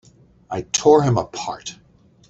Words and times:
I 0.49 0.63
tore 0.63 1.03
him 1.03 1.15
apart! 1.19 1.77